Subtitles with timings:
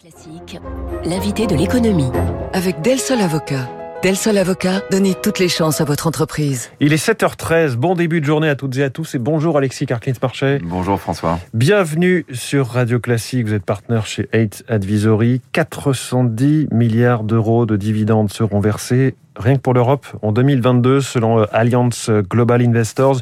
[0.00, 0.58] Classique,
[1.04, 2.10] l'invité de l'économie.
[2.52, 3.68] Avec Del Sol Avocat.
[4.02, 6.70] Del Sol Avocat, donnez toutes les chances à votre entreprise.
[6.80, 9.86] Il est 7h13, bon début de journée à toutes et à tous et bonjour Alexis
[9.86, 10.60] Carclins-Marchais.
[10.62, 11.38] Bonjour François.
[11.52, 15.40] Bienvenue sur Radio Classique, vous êtes partenaire chez 8 Advisory.
[15.52, 21.46] 410 milliards d'euros de dividendes seront versés rien que pour l'Europe en 2022 selon euh,
[21.52, 23.20] Alliance Global Investors.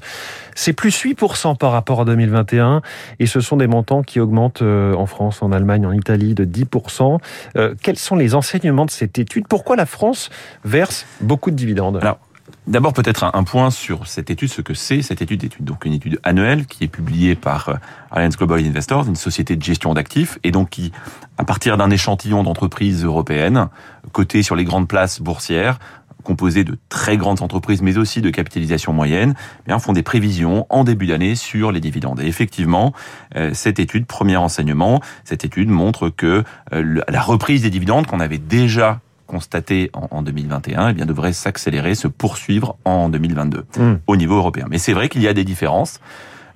[0.55, 2.83] C'est plus 8% par rapport à 2021
[3.19, 6.45] et ce sont des montants qui augmentent euh, en France, en Allemagne, en Italie de
[6.45, 7.19] 10%.
[7.57, 9.46] Euh, quels sont les enseignements de cette étude?
[9.49, 10.31] Pourquoi la France
[10.65, 11.99] verse beaucoup de dividendes?
[12.01, 12.18] Alors,
[12.67, 15.65] D'abord, peut-être un point sur cette étude, ce que c'est cette étude d'étude.
[15.65, 17.79] Donc, une étude annuelle qui est publiée par
[18.11, 20.93] Alliance Global Investors, une société de gestion d'actifs, et donc qui,
[21.39, 23.68] à partir d'un échantillon d'entreprises européennes,
[24.13, 25.79] cotées sur les grandes places boursières,
[26.23, 30.67] composés de très grandes entreprises, mais aussi de capitalisation moyenne, eh bien, font des prévisions
[30.71, 32.20] en début d'année sur les dividendes.
[32.20, 32.93] Et effectivement,
[33.37, 38.20] euh, cette étude, premier enseignement, cette étude montre que euh, la reprise des dividendes qu'on
[38.20, 43.93] avait déjà constatée en 2021 eh bien, devrait s'accélérer, se poursuivre en 2022 mmh.
[44.09, 44.67] au niveau européen.
[44.69, 46.01] Mais c'est vrai qu'il y a des différences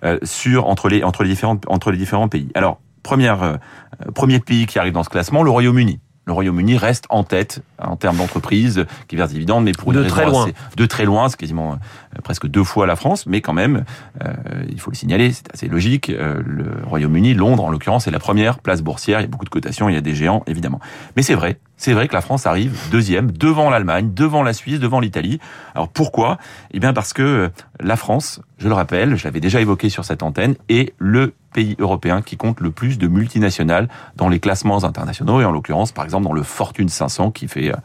[0.04, 2.50] euh, sur entre les entre les différents entre les différents pays.
[2.56, 3.58] Alors première
[4.14, 7.96] premier pays qui arrive dans ce classement, le Royaume-Uni le Royaume-Uni reste en tête en
[7.96, 10.46] termes d'entreprise qui verse des dividendes, mais pour une de très loin.
[10.76, 13.84] de très loin, c'est quasiment euh, presque deux fois la France, mais quand même,
[14.24, 14.32] euh,
[14.70, 16.10] il faut le signaler, c'est assez logique.
[16.10, 19.20] Euh, le Royaume-Uni, Londres en l'occurrence, c'est la première place boursière.
[19.20, 20.80] Il y a beaucoup de cotations, il y a des géants évidemment.
[21.16, 24.78] Mais c'est vrai, c'est vrai que la France arrive deuxième, devant l'Allemagne, devant la Suisse,
[24.78, 25.40] devant l'Italie.
[25.74, 26.38] Alors pourquoi?
[26.72, 27.50] Eh bien parce que
[27.80, 31.76] la France, je le rappelle, je l'avais déjà évoqué sur cette antenne, est le pays
[31.78, 36.04] européen qui compte le plus de multinationales dans les classements internationaux et en l'occurrence par
[36.04, 37.76] exemple dans le Fortune 500 qui fait euh,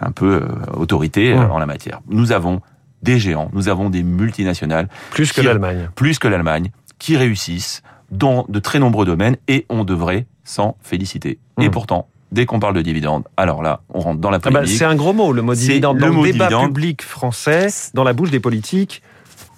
[0.00, 2.00] un peu euh, autorité euh, en la matière.
[2.08, 2.60] Nous avons
[3.02, 8.46] des géants, nous avons des multinationales plus que l'Allemagne, plus que l'Allemagne qui réussissent dans
[8.48, 11.38] de très nombreux domaines et on devrait s'en féliciter.
[11.60, 11.70] Et mmh.
[11.72, 14.78] pourtant, dès qu'on parle de dividendes, alors là, on rentre dans la ah bah, polémique.
[14.78, 15.98] c'est un gros mot, le mot dividende.
[15.98, 19.02] Dans le, débat public français, dans la bouche des politiques,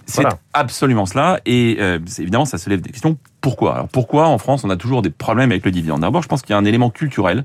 [0.06, 0.24] c'est
[0.54, 1.40] absolument cela.
[1.44, 3.18] Et euh, évidemment, ça se lève des questions.
[3.40, 3.74] Pourquoi?
[3.74, 6.00] Alors pourquoi en France on a toujours des problèmes avec le dividende?
[6.00, 7.44] D'abord, je pense qu'il y a un élément culturel.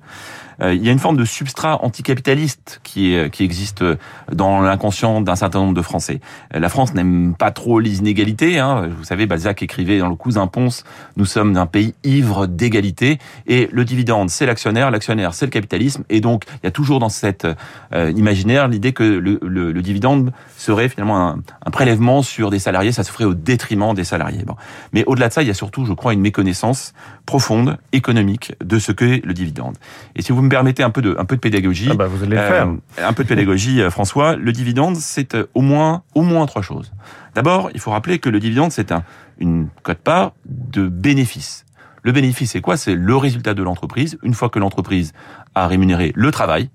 [0.62, 3.84] Euh, il y a une forme de substrat anticapitaliste qui, est, qui existe
[4.32, 6.20] dans l'inconscient d'un certain nombre de Français.
[6.54, 8.60] Euh, la France n'aime pas trop les inégalités.
[8.60, 8.90] Hein.
[8.98, 10.84] Vous savez, Balzac écrivait dans le Cousin Ponce,
[11.18, 13.20] nous sommes un pays ivre d'égalité.
[13.48, 16.04] Et le dividende, c'est l'actionnaire, l'actionnaire, c'est le capitalisme.
[16.10, 17.48] Et donc, il y a toujours dans cet
[17.94, 22.60] euh, imaginaire l'idée que le, le, le, dividende serait finalement un, un, prélèvement sur des
[22.60, 24.44] salariés, ça se ferait au détriment des salariés.
[24.46, 24.56] Bon.
[24.94, 26.94] Mais au-delà de ça, il y a surtout, je crois, une méconnaissance
[27.26, 29.78] profonde, économique, de ce qu'est le dividende.
[30.16, 31.90] Et si vous me permettez un peu de, un peu de pédagogie.
[31.92, 32.68] Ah bah vous allez le faire.
[32.68, 32.78] Euh,
[33.08, 34.36] un peu de pédagogie, euh, François.
[34.36, 36.92] Le dividende, c'est euh, au moins, au moins trois choses.
[37.36, 39.04] D'abord, il faut rappeler que le dividende, c'est un,
[39.40, 41.66] une cote-part de bénéfice.
[42.04, 42.78] Le bénéfice, c'est quoi?
[42.78, 44.20] C'est le résultat de l'entreprise.
[44.24, 45.14] Une fois que l'entreprise
[45.56, 46.70] a rémunéré le travail,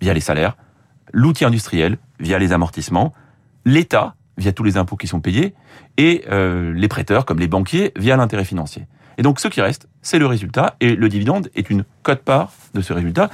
[0.00, 0.56] via les salaires,
[1.12, 3.12] l'outil industriel, via les amortissements,
[3.64, 5.54] l'État, via tous les impôts qui sont payés,
[5.96, 8.86] et euh, les prêteurs, comme les banquiers, via l'intérêt financier.
[9.18, 12.80] Et donc ce qui reste, c'est le résultat, et le dividende est une cote-part de
[12.80, 13.30] ce résultat,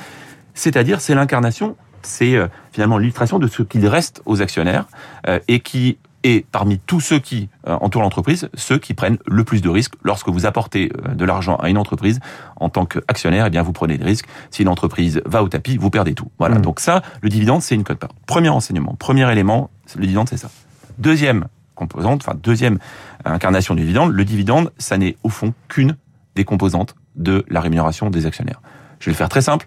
[0.55, 4.87] c'est-à-dire c'est l'incarnation, c'est euh, finalement l'illustration de ce qu'il reste aux actionnaires,
[5.29, 9.63] euh, et qui est parmi tous ceux qui entourent l'entreprise, ceux qui prennent le plus
[9.63, 9.95] de risques.
[10.03, 12.21] Lorsque vous apportez de l'argent à une entreprise,
[12.57, 14.27] en tant qu'actionnaire, eh bien vous prenez des risques.
[14.51, 16.31] Si l'entreprise va au tapis, vous perdez tout.
[16.39, 16.59] Voilà.
[16.59, 16.61] Mmh.
[16.63, 18.11] Donc ça, le dividende, c'est une cote-part.
[18.27, 20.51] Premier enseignement, premier élément, le dividende, c'est ça.
[20.99, 21.47] Deuxième
[21.81, 22.79] composante, enfin deuxième
[23.25, 25.97] incarnation du dividende, le dividende, ça n'est au fond qu'une
[26.37, 28.61] des composantes de la rémunération des actionnaires.
[29.01, 29.67] Je vais le faire très simple.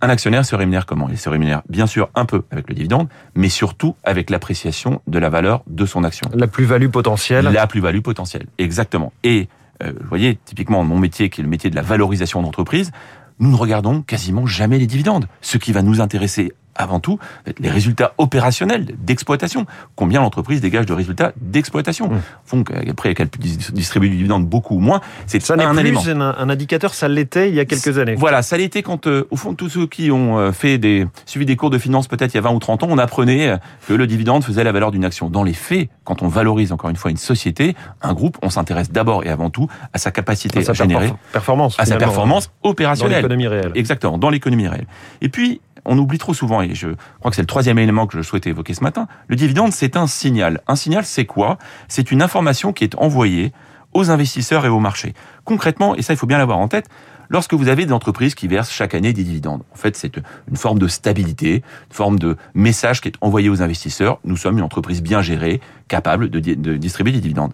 [0.00, 1.08] Un actionnaire se rémunère comment?
[1.10, 5.18] Il se rémunère bien sûr un peu avec le dividende, mais surtout avec l'appréciation de
[5.18, 6.30] la valeur de son action.
[6.32, 7.44] La plus-value potentielle.
[7.44, 9.12] La plus-value potentielle, exactement.
[9.24, 9.48] Et
[9.82, 12.92] euh, vous voyez, typiquement mon métier, qui est le métier de la valorisation d'entreprise,
[13.40, 15.26] nous ne regardons quasiment jamais les dividendes.
[15.42, 17.18] Ce qui va nous intéresser avant tout
[17.58, 19.66] les résultats opérationnels d'exploitation.
[19.96, 22.20] Combien l'entreprise dégage de résultats d'exploitation mmh.
[22.44, 23.28] Font qu'après qu'elle
[23.72, 26.00] distribue du dividende beaucoup ou moins, c'est ça un élément.
[26.06, 28.14] Un, un indicateur, ça l'était il y a quelques années.
[28.16, 31.46] Voilà, ça l'était quand, euh, au fond, tous ceux qui ont euh, fait des suivi
[31.46, 33.56] des cours de finance peut-être il y a 20 ou 30 ans, on apprenait euh,
[33.86, 35.30] que le dividende faisait la valeur d'une action.
[35.30, 38.90] Dans les faits, quand on valorise encore une fois une société, un groupe, on s'intéresse
[38.90, 43.28] d'abord et avant tout à sa capacité à, générer performance, à sa performance opérationnelle, dans
[43.28, 43.72] l'économie réelle.
[43.74, 44.86] Exactement, dans l'économie réelle.
[45.20, 46.88] Et puis on oublie trop souvent, et je
[47.18, 49.96] crois que c'est le troisième élément que je souhaitais évoquer ce matin, le dividende, c'est
[49.96, 50.60] un signal.
[50.66, 51.58] Un signal, c'est quoi?
[51.88, 53.52] C'est une information qui est envoyée
[53.92, 55.14] aux investisseurs et au marché.
[55.44, 56.88] Concrètement, et ça, il faut bien l'avoir en tête,
[57.28, 60.16] lorsque vous avez des entreprises qui versent chaque année des dividendes, en fait, c'est
[60.48, 64.18] une forme de stabilité, une forme de message qui est envoyé aux investisseurs.
[64.24, 67.52] Nous sommes une entreprise bien gérée, capable de, de distribuer des dividendes.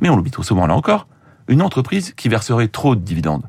[0.00, 1.06] Mais on l'oublie trop souvent là encore,
[1.48, 3.44] une entreprise qui verserait trop de dividendes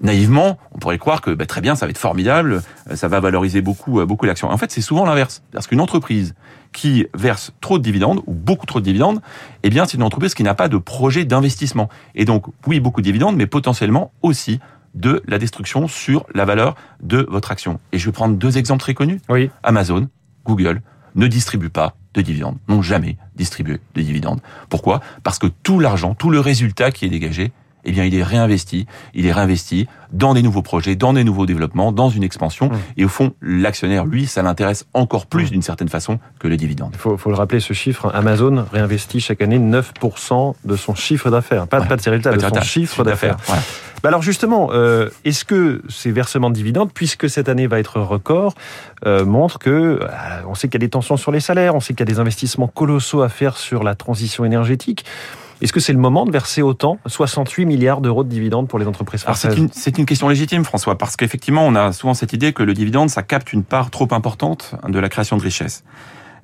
[0.00, 3.20] naïvement, on pourrait croire que bah, très bien, ça va être formidable, euh, ça va
[3.20, 4.50] valoriser beaucoup, euh, beaucoup l'action.
[4.50, 5.42] En fait, c'est souvent l'inverse.
[5.52, 6.34] Parce qu'une entreprise
[6.72, 9.20] qui verse trop de dividendes ou beaucoup trop de dividendes,
[9.62, 11.88] eh bien, c'est une entreprise qui n'a pas de projet d'investissement.
[12.14, 14.60] Et donc, oui, beaucoup de dividendes, mais potentiellement aussi
[14.94, 17.78] de la destruction sur la valeur de votre action.
[17.92, 19.20] Et je vais prendre deux exemples très connus.
[19.28, 19.50] Oui.
[19.62, 20.08] Amazon,
[20.44, 20.82] Google
[21.14, 24.40] ne distribuent pas de dividendes, n'ont jamais distribué de dividendes.
[24.68, 25.00] Pourquoi?
[25.22, 27.52] Parce que tout l'argent, tout le résultat qui est dégagé
[27.88, 28.86] eh bien, il est réinvesti.
[29.14, 32.68] Il est réinvesti dans des nouveaux projets, dans des nouveaux développements, dans une expansion.
[32.68, 32.76] Mmh.
[32.98, 35.50] Et au fond, l'actionnaire, lui, ça l'intéresse encore plus Mmh.
[35.50, 36.90] d'une certaine façon que les dividendes.
[36.94, 41.30] Il faut, faut le rappeler, ce chiffre, Amazon réinvestit chaque année 9% de son chiffre
[41.30, 41.66] d'affaires.
[41.66, 41.86] Pas, Ouais.
[41.86, 43.36] pas de ses résultats, de son chiffre d'affaires.
[44.02, 47.98] Bah alors justement, euh, est-ce que ces versements de dividendes, puisque cette année va être
[48.00, 48.54] record,
[49.06, 50.06] euh, montrent que euh,
[50.46, 52.12] on sait qu'il y a des tensions sur les salaires, on sait qu'il y a
[52.14, 55.04] des investissements colossaux à faire sur la transition énergétique.
[55.60, 58.86] Est-ce que c'est le moment de verser autant, 68 milliards d'euros de dividendes pour les
[58.86, 62.32] entreprises c'est françaises une, c'est une question légitime, François, parce qu'effectivement, on a souvent cette
[62.32, 65.84] idée que le dividende, ça capte une part trop importante de la création de richesse.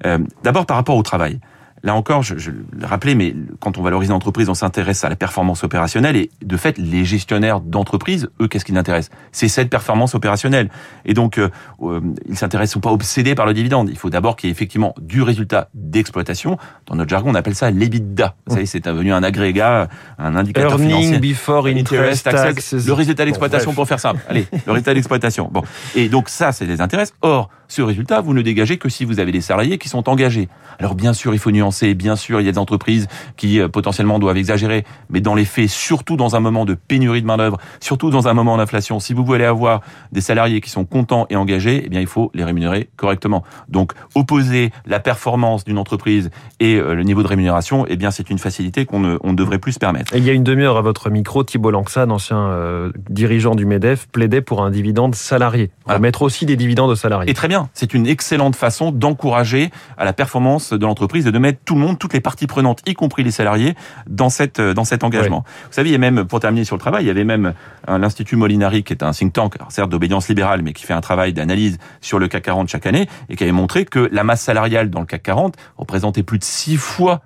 [0.04, 1.38] Euh, D'abord par rapport au travail.
[1.84, 5.10] Là encore, je, je le rappelais, mais quand on valorise une entreprise, on s'intéresse à
[5.10, 9.48] la performance opérationnelle et de fait, les gestionnaires d'entreprise, eux, qu'est-ce qui les intéresse C'est
[9.48, 10.70] cette performance opérationnelle.
[11.04, 11.50] Et donc, euh,
[11.82, 13.90] euh, ils s'intéressent, sont pas obsédés par le dividende.
[13.90, 16.56] Il faut d'abord qu'il y ait effectivement du résultat d'exploitation.
[16.86, 18.34] Dans notre jargon, on appelle ça l'EBITDA.
[18.46, 19.88] Vous savez, c'est devenu un agrégat,
[20.18, 21.18] un indicateur Earning financier.
[21.18, 22.86] before interest, taxes.
[22.86, 24.20] Le résultat d'exploitation Bon, pour faire simple.
[24.28, 25.50] Allez, le résultat d'exploitation.
[25.52, 25.62] Bon.
[25.94, 27.12] Et donc ça, ça les intéresse.
[27.20, 30.08] Or, ce résultat, vous ne le dégagez que si vous avez des salariés qui sont
[30.08, 30.48] engagés.
[30.78, 31.73] Alors bien sûr, il faut nuancer.
[31.82, 34.84] Bien sûr, il y a des entreprises qui euh, potentiellement doivent exagérer.
[35.10, 38.28] Mais dans les faits, surtout dans un moment de pénurie de main d'œuvre, surtout dans
[38.28, 39.80] un moment d'inflation, si vous voulez avoir
[40.12, 43.44] des salariés qui sont contents et engagés, eh bien, il faut les rémunérer correctement.
[43.68, 46.30] Donc, opposer la performance d'une entreprise
[46.60, 49.58] et euh, le niveau de rémunération, eh bien, c'est une facilité qu'on ne, on devrait
[49.58, 50.14] plus se permettre.
[50.14, 53.66] Et il y a une demi-heure à votre micro, Thibault Lanxade, ancien euh, dirigeant du
[53.66, 55.70] MEDEF, plaidait pour un dividende salarié.
[55.86, 55.98] Ah.
[55.98, 57.30] mettre aussi des dividendes aux salariés.
[57.30, 61.38] Et très bien, c'est une excellente façon d'encourager à la performance de l'entreprise et de
[61.38, 63.74] mettre tout le monde, toutes les parties prenantes, y compris les salariés,
[64.08, 65.44] dans cette dans cet engagement.
[65.66, 67.54] Vous savez, il y a même pour terminer sur le travail, il y avait même
[67.88, 71.00] euh, l'institut Molinari qui est un think tank, certes d'obédience libérale, mais qui fait un
[71.00, 74.42] travail d'analyse sur le CAC 40 chaque année et qui avait montré que la masse
[74.42, 77.22] salariale dans le CAC 40 représentait plus de six fois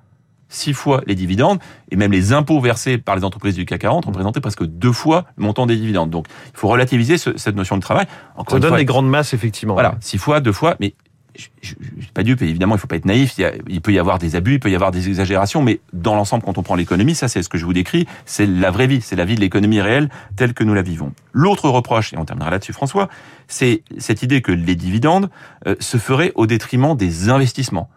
[0.51, 1.59] six fois les dividendes
[1.91, 5.27] et même les impôts versés par les entreprises du CAC 40 représentaient presque deux fois
[5.37, 6.09] le montant des dividendes.
[6.09, 8.07] Donc, il faut relativiser ce- cette notion de travail.
[8.35, 9.75] Encore Ça une donne fois, des grandes masses, effectivement.
[9.75, 10.95] voilà, six fois, deux fois, mais
[11.39, 11.69] je, je
[12.03, 13.39] suis pas dupe, évidemment, il faut pas être naïf.
[13.39, 15.81] Il, a- il peut y avoir des abus, il peut y avoir des exagérations, mais
[15.93, 18.71] dans l'ensemble, quand on prend l'économie, ça, c'est ce que je vous décris, c'est la
[18.71, 21.13] vraie vie, c'est la vie de l'économie réelle telle que nous la vivons.
[21.33, 23.09] L'autre reproche, et on terminera là-dessus, François,
[23.47, 25.31] c'est cette idée que les dividendes
[25.67, 27.89] euh, se feraient au détriment des investissements.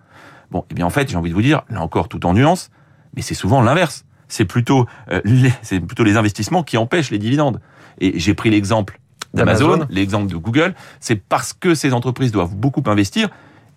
[0.52, 2.70] Bon, eh bien, en fait, j'ai envie de vous dire, là encore, tout en nuance,
[3.16, 4.06] mais c'est souvent l'inverse.
[4.28, 5.20] C'est plutôt, euh,
[5.88, 7.60] plutôt les investissements qui empêchent les dividendes.
[8.00, 9.00] Et j'ai pris l'exemple
[9.34, 13.30] d'Amazon, l'exemple de Google, c'est parce que ces entreprises doivent beaucoup investir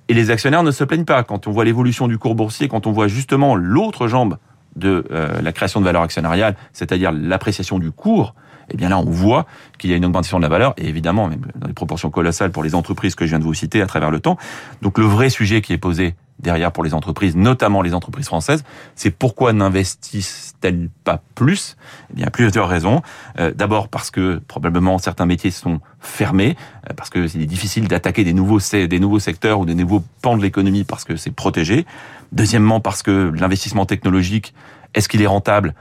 [0.09, 1.23] et les actionnaires ne se plaignent pas.
[1.23, 4.39] Quand on voit l'évolution du cours boursier, quand on voit justement l'autre jambe
[4.77, 8.35] de euh, la création de valeur actionnariale, c'est-à-dire l'appréciation du cours,
[8.71, 9.47] eh bien là, on voit
[9.79, 12.51] qu'il y a une augmentation de la valeur, et évidemment, même dans des proportions colossales
[12.51, 14.37] pour les entreprises que je viens de vous citer à travers le temps.
[14.83, 18.65] Donc le vrai sujet qui est posé derrière pour les entreprises, notamment les entreprises françaises,
[18.97, 21.77] c'est pourquoi n'investissent-elles pas plus?
[22.11, 23.03] Eh bien, plusieurs raisons.
[23.39, 26.57] Euh, D'abord parce que probablement certains métiers sont fermés,
[26.91, 30.37] euh, parce que c'est difficile d'attaquer des nouveaux des nouveaux secteurs ou des nouveaux pans
[30.37, 31.87] de l'économie parce que c'est protégé.
[32.33, 34.55] Deuxièmement parce que l'investissement technologique,
[34.95, 35.75] est-ce qu'il est rentable?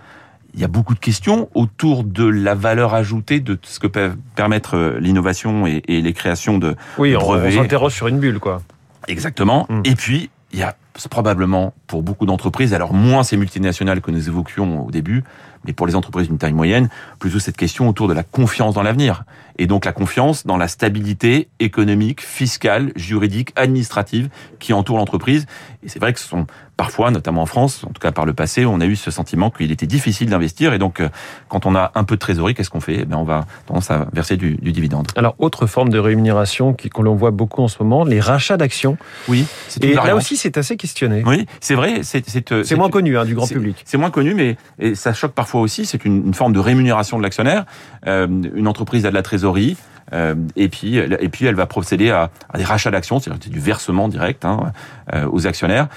[0.53, 4.11] Il y a beaucoup de questions autour de la valeur ajoutée de ce que peut
[4.35, 8.61] permettre euh, l'innovation et, et les créations de Oui, on, s'interroge sur une bulle, quoi.
[9.07, 9.65] Exactement.
[9.69, 9.81] Mm.
[9.85, 10.75] Et puis, il y a
[11.09, 15.23] probablement pour beaucoup d'entreprises, alors moins ces multinationales que nous évoquions au début,
[15.65, 18.83] mais pour les entreprises d'une taille moyenne, plutôt cette question autour de la confiance dans
[18.83, 19.23] l'avenir.
[19.57, 25.45] Et donc la confiance dans la stabilité économique, fiscale, juridique, administrative qui entoure l'entreprise.
[25.83, 28.33] Et c'est vrai que ce sont parfois, notamment en France, en tout cas par le
[28.33, 30.73] passé, on a eu ce sentiment qu'il était difficile d'investir.
[30.73, 31.09] Et donc, euh,
[31.49, 32.99] quand on a un peu de trésorerie, qu'est-ce qu'on fait?
[33.01, 35.07] Eh bien, On va tendance à verser du, du dividende.
[35.15, 38.97] Alors, autre forme de rémunération qu'on voit beaucoup en ce moment, les rachats d'actions.
[39.27, 41.23] Oui, c'est Et là aussi, c'est assez questionné.
[41.25, 42.01] Oui, c'est vrai.
[42.03, 43.81] C'est euh, moins connu hein, du grand public.
[43.85, 45.85] C'est moins connu, mais et ça choque parfois aussi.
[45.85, 47.65] C'est une, une forme de rémunération de l'actionnaire.
[48.07, 49.77] Euh, une entreprise a de la trésorerie.
[50.11, 53.49] euh, et puis, elle- et puis, elle va procéder à, à des rachats d'actions, c'est-à-dire
[53.51, 54.73] du versement direct hein,
[55.13, 55.87] euh, aux actionnaires.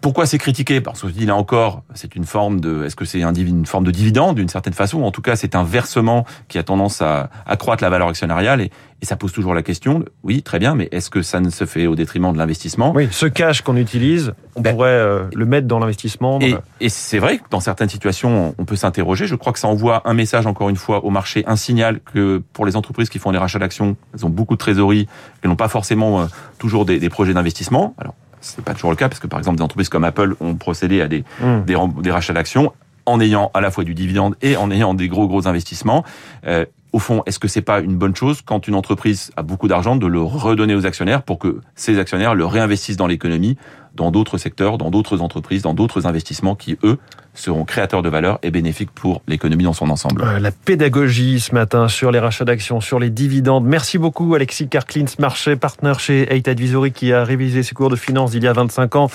[0.00, 0.80] Pourquoi c'est critiqué?
[0.80, 3.90] Parce que là encore, c'est une forme de, est-ce que c'est un, une forme de
[3.90, 5.02] dividende d'une certaine façon?
[5.02, 8.70] En tout cas, c'est un versement qui a tendance à accroître la valeur actionnariale et,
[9.02, 10.04] et ça pose toujours la question.
[10.22, 12.92] Oui, très bien, mais est-ce que ça ne se fait au détriment de l'investissement?
[12.94, 16.38] Oui, ce cash qu'on utilise, on ben, pourrait euh, le mettre dans l'investissement.
[16.40, 19.26] Et, et c'est vrai que dans certaines situations, on peut s'interroger.
[19.26, 22.42] Je crois que ça envoie un message encore une fois au marché, un signal que
[22.52, 25.08] pour les entreprises qui font des rachats d'actions, elles ont beaucoup de trésorerie,
[25.40, 26.26] qu'elles n'ont pas forcément euh,
[26.58, 27.94] toujours des, des projets d'investissement.
[27.98, 28.14] Alors
[28.46, 31.00] c'est pas toujours le cas parce que par exemple des entreprises comme Apple ont procédé
[31.00, 31.64] à des, mmh.
[31.64, 32.72] des, des, rachats d'actions
[33.06, 36.04] en ayant à la fois du dividende et en ayant des gros gros investissements.
[36.46, 39.68] Euh, au fond, est-ce que c'est pas une bonne chose quand une entreprise a beaucoup
[39.68, 43.56] d'argent de le redonner aux actionnaires pour que ces actionnaires le réinvestissent dans l'économie,
[43.94, 46.98] dans d'autres secteurs, dans d'autres entreprises, dans d'autres investissements qui, eux,
[47.34, 50.22] seront créateurs de valeur et bénéfiques pour l'économie dans son ensemble?
[50.22, 53.64] Euh, la pédagogie ce matin sur les rachats d'actions, sur les dividendes.
[53.64, 57.96] Merci beaucoup Alexis Karklins, marché partenaire chez Eight Advisory qui a révisé ses cours de
[57.96, 59.10] finance il y a 25 ans.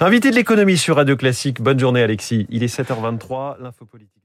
[0.00, 1.60] Invité de l'économie sur Radio Classique.
[1.60, 2.46] Bonne journée Alexis.
[2.50, 4.23] Il est 7h23, l'info politique.